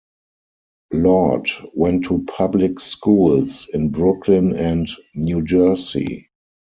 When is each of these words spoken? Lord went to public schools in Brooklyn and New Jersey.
Lord 0.93 1.51
went 1.75 2.05
to 2.05 2.23
public 2.25 2.79
schools 2.79 3.67
in 3.71 3.89
Brooklyn 3.91 4.55
and 4.55 4.87
New 5.13 5.43
Jersey. 5.43 6.27